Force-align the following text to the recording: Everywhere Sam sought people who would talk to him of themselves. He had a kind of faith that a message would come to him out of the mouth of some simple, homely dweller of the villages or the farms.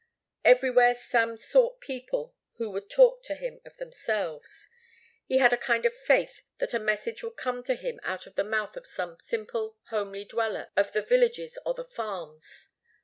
Everywhere 0.43 0.95
Sam 0.95 1.37
sought 1.37 1.79
people 1.79 2.33
who 2.55 2.71
would 2.71 2.89
talk 2.89 3.21
to 3.25 3.35
him 3.35 3.61
of 3.65 3.77
themselves. 3.77 4.67
He 5.27 5.37
had 5.37 5.53
a 5.53 5.57
kind 5.57 5.85
of 5.85 5.93
faith 5.93 6.41
that 6.57 6.73
a 6.73 6.79
message 6.79 7.21
would 7.21 7.37
come 7.37 7.61
to 7.65 7.75
him 7.75 7.99
out 8.01 8.25
of 8.25 8.33
the 8.33 8.43
mouth 8.43 8.75
of 8.75 8.87
some 8.87 9.19
simple, 9.19 9.77
homely 9.89 10.25
dweller 10.25 10.71
of 10.75 10.93
the 10.93 11.03
villages 11.03 11.59
or 11.67 11.75
the 11.75 11.85
farms. 11.85 12.69